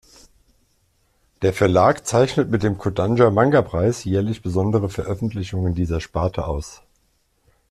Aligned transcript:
Der 1.43 1.53
Verlag 1.53 2.07
zeichnet 2.07 2.49
mit 2.49 2.63
dem 2.63 2.79
Kodansha-Manga-Preis 2.79 4.03
jährlich 4.03 4.41
besondere 4.41 4.89
Veröffentlichungen 4.89 5.75
dieser 5.75 6.01
Sparte 6.01 6.47
aus. 6.47 6.81